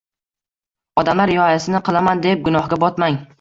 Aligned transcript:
Odamlar 1.01 1.31
rioyasini 1.31 1.83
qilaman, 1.91 2.25
deb 2.25 2.43
gunohga 2.49 2.81
botmang. 2.87 3.21